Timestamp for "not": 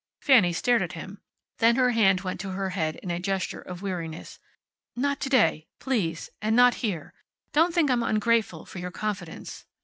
4.95-5.19, 6.55-6.73